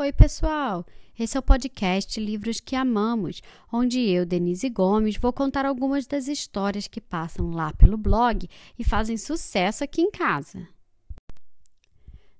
[0.00, 0.86] Oi, pessoal!
[1.18, 6.26] Esse é o podcast Livros que Amamos, onde eu, Denise Gomes, vou contar algumas das
[6.26, 10.66] histórias que passam lá pelo blog e fazem sucesso aqui em casa.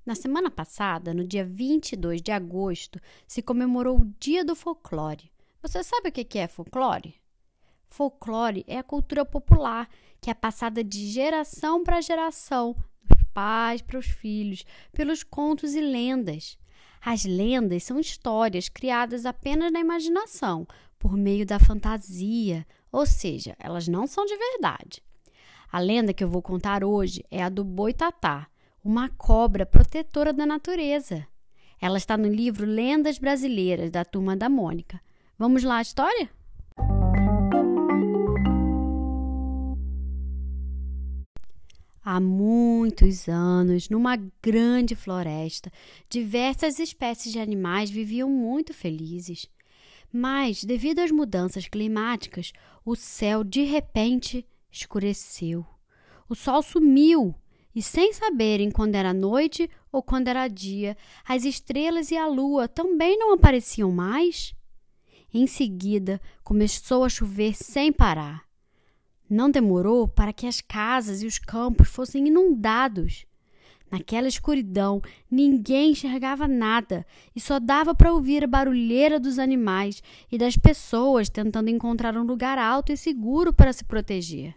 [0.07, 5.31] Na semana passada, no dia 22 de agosto, se comemorou o Dia do Folclore.
[5.61, 7.21] Você sabe o que é folclore?
[7.91, 9.87] Folclore é a cultura popular
[10.19, 12.75] que é passada de geração para geração,
[13.05, 16.59] dos pais para os filhos, pelos contos e lendas.
[17.01, 20.67] As lendas são histórias criadas apenas na imaginação,
[20.99, 25.03] por meio da fantasia, ou seja, elas não são de verdade.
[25.73, 28.49] A lenda que eu vou contar hoje é a do boitatá,
[28.85, 31.27] uma cobra protetora da natureza.
[31.81, 35.01] Ela está no livro Lendas Brasileiras, da Turma da Mônica.
[35.39, 36.29] Vamos lá a história?
[42.03, 45.71] Há muitos anos, numa grande floresta,
[46.09, 49.47] diversas espécies de animais viviam muito felizes.
[50.11, 52.53] Mas, devido às mudanças climáticas,
[52.85, 55.65] o céu de repente escureceu.
[56.27, 57.35] O sol sumiu
[57.75, 62.67] e, sem saberem quando era noite ou quando era dia, as estrelas e a lua
[62.67, 64.55] também não apareciam mais.
[65.33, 68.50] Em seguida, começou a chover sem parar.
[69.31, 73.25] Não demorou para que as casas e os campos fossem inundados.
[73.89, 75.01] Naquela escuridão,
[75.31, 80.03] ninguém enxergava nada e só dava para ouvir a barulheira dos animais
[80.33, 84.55] e das pessoas tentando encontrar um lugar alto e seguro para se proteger.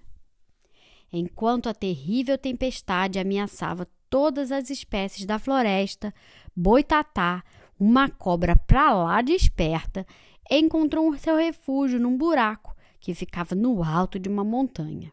[1.12, 6.12] Enquanto a terrível tempestade ameaçava todas as espécies da floresta,
[6.56, 7.44] Boitatá,
[7.80, 10.06] uma cobra para lá de esperta,
[10.50, 12.73] encontrou seu refúgio num buraco
[13.04, 15.12] que ficava no alto de uma montanha.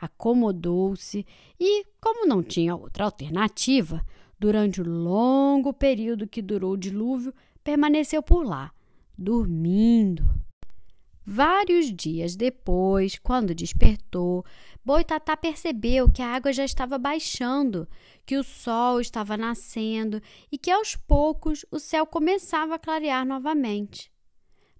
[0.00, 1.26] Acomodou-se
[1.58, 4.06] e, como não tinha outra alternativa,
[4.38, 8.70] durante o longo período que durou o dilúvio, permaneceu por lá,
[9.18, 10.22] dormindo.
[11.26, 14.44] Vários dias depois, quando despertou,
[14.84, 17.88] Boitatá percebeu que a água já estava baixando,
[18.24, 24.08] que o sol estava nascendo e que aos poucos o céu começava a clarear novamente.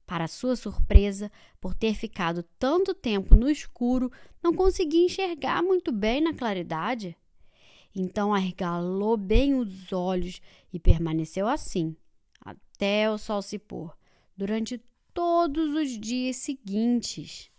[0.09, 1.31] Para sua surpresa,
[1.61, 4.11] por ter ficado tanto tempo no escuro,
[4.43, 7.15] não conseguia enxergar muito bem na claridade.
[7.95, 10.41] Então arregalou bem os olhos
[10.73, 11.95] e permaneceu assim,
[12.41, 13.95] até o sol se pôr,
[14.35, 14.83] durante
[15.13, 17.51] todos os dias seguintes.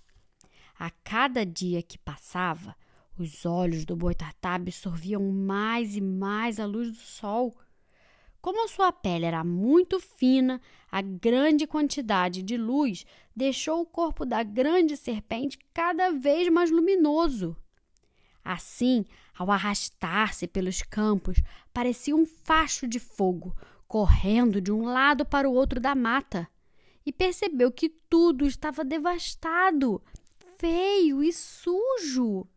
[0.80, 2.76] A cada dia que passava,
[3.16, 7.56] os olhos do boitatá absorviam mais e mais a luz do sol.
[8.42, 13.06] Como sua pele era muito fina, a grande quantidade de luz
[13.36, 17.56] deixou o corpo da grande serpente cada vez mais luminoso.
[18.44, 19.06] Assim,
[19.38, 21.42] ao arrastar-se pelos campos,
[21.74, 23.56] parecia um facho de fogo
[23.90, 26.48] correndo de um lado para o outro da mata.
[27.06, 30.02] E percebeu que tudo estava devastado,
[30.58, 32.48] feio e sujo.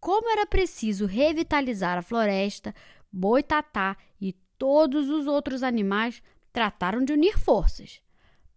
[0.00, 2.74] Como era preciso revitalizar a floresta,
[3.12, 4.32] Boitatá e
[4.64, 8.00] todos os outros animais trataram de unir forças.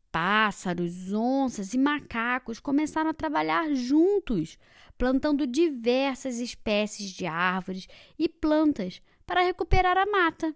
[0.09, 4.57] Pássaros, onças e macacos começaram a trabalhar juntos,
[4.97, 10.55] plantando diversas espécies de árvores e plantas para recuperar a mata.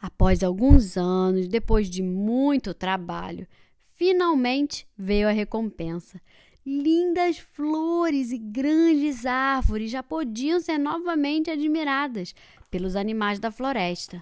[0.00, 3.46] Após alguns anos, depois de muito trabalho,
[3.94, 6.20] finalmente veio a recompensa.
[6.66, 12.34] Lindas flores e grandes árvores já podiam ser novamente admiradas
[12.74, 14.20] pelos animais da floresta.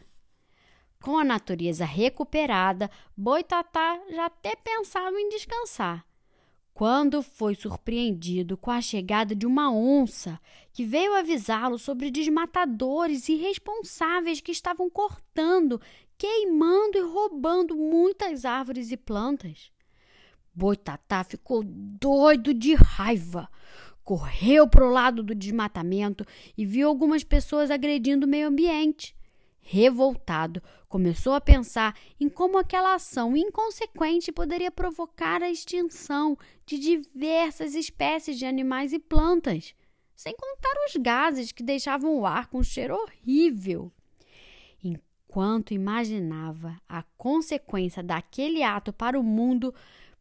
[1.02, 6.04] Com a natureza recuperada, Boitatá já até pensava em descansar.
[6.74, 10.38] Quando foi surpreendido com a chegada de uma onça
[10.70, 15.80] que veio avisá-lo sobre desmatadores irresponsáveis que estavam cortando,
[16.18, 19.72] queimando e roubando muitas árvores e plantas.
[20.54, 23.48] Boitatá ficou doido de raiva
[24.04, 26.24] correu para o lado do desmatamento
[26.56, 29.14] e viu algumas pessoas agredindo o meio ambiente.
[29.60, 36.36] Revoltado, começou a pensar em como aquela ação inconsequente poderia provocar a extinção
[36.66, 39.74] de diversas espécies de animais e plantas,
[40.16, 43.90] sem contar os gases que deixavam o ar com um cheiro horrível.
[44.82, 49.72] Enquanto imaginava a consequência daquele ato para o mundo,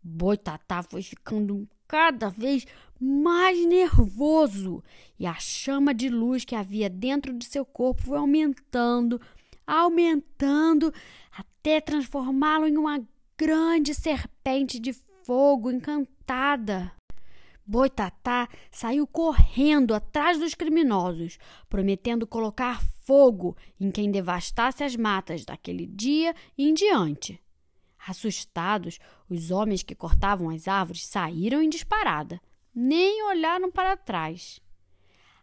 [0.03, 2.65] Boitatá foi ficando cada vez
[2.97, 4.81] mais nervoso
[5.19, 9.19] e a chama de luz que havia dentro de seu corpo foi aumentando,
[9.67, 10.93] aumentando,
[11.37, 13.05] até transformá-lo em uma
[13.37, 14.93] grande serpente de
[15.25, 16.93] fogo encantada.
[17.67, 21.37] Boitatá saiu correndo atrás dos criminosos,
[21.67, 27.41] prometendo colocar fogo em quem devastasse as matas daquele dia em diante.
[28.07, 28.99] Assustados,
[29.29, 32.41] os homens que cortavam as árvores saíram em disparada,
[32.73, 34.59] nem olharam para trás.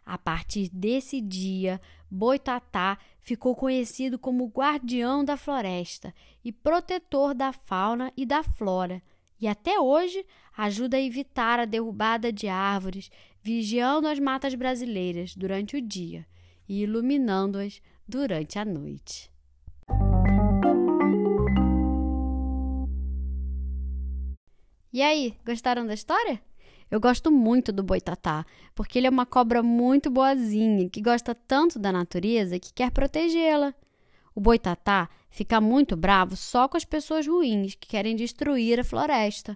[0.05, 1.79] A partir desse dia,
[2.09, 6.13] Boitatá ficou conhecido como guardião da floresta
[6.43, 9.01] e protetor da fauna e da flora,
[9.39, 10.25] e até hoje
[10.57, 13.09] ajuda a evitar a derrubada de árvores,
[13.41, 16.25] vigiando as matas brasileiras durante o dia
[16.67, 19.31] e iluminando-as durante a noite.
[24.91, 26.41] E aí, gostaram da história?
[26.89, 28.43] Eu gosto muito do boitatá,
[28.73, 33.75] porque ele é uma cobra muito boazinha, que gosta tanto da natureza que quer protegê-la.
[34.33, 39.55] O boitatá fica muito bravo só com as pessoas ruins que querem destruir a floresta.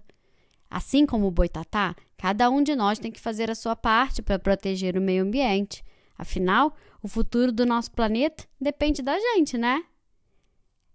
[0.70, 4.38] Assim como o boitatá, cada um de nós tem que fazer a sua parte para
[4.38, 5.84] proteger o meio ambiente.
[6.16, 9.84] Afinal, o futuro do nosso planeta depende da gente, né?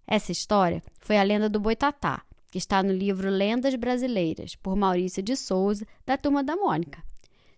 [0.07, 5.23] Essa história foi a lenda do boitatá, que está no livro Lendas Brasileiras, por Maurício
[5.23, 7.03] de Souza, da Turma da Mônica.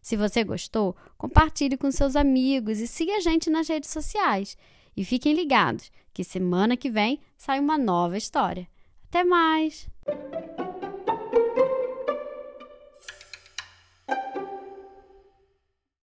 [0.02, 4.56] Se você gostou, compartilhe com seus amigos e siga a gente nas redes sociais.
[4.96, 8.66] E fiquem ligados que semana que vem sai uma nova história.
[9.08, 9.88] Até mais!